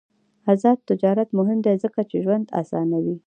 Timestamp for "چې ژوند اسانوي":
2.09-3.15